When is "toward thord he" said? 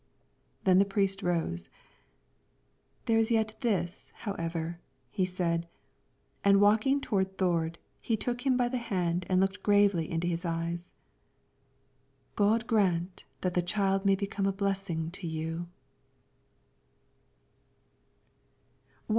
6.99-8.17